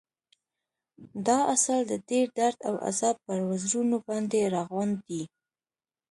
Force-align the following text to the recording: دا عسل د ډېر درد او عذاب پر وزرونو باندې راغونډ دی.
دا 1.25 1.37
عسل 1.53 1.79
د 1.91 1.93
ډېر 2.09 2.25
درد 2.39 2.59
او 2.67 2.75
عذاب 2.87 3.15
پر 3.25 3.37
وزرونو 3.49 3.97
باندې 4.07 4.51
راغونډ 4.55 4.95
دی. 5.07 5.23